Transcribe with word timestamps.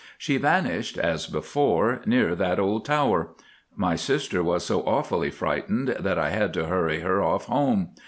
She 0.17 0.37
vanished, 0.37 0.97
as 0.97 1.27
before, 1.27 2.01
near 2.07 2.33
that 2.33 2.57
old 2.57 2.85
tower. 2.85 3.35
My 3.75 3.95
sister 3.95 4.41
was 4.41 4.65
so 4.65 4.81
awfully 4.81 5.29
frightened 5.29 5.89
that 5.89 6.17
I 6.17 6.31
had 6.31 6.55
to 6.55 6.65
hurry 6.65 7.01
her 7.01 7.21
off 7.21 7.45
home. 7.45 7.89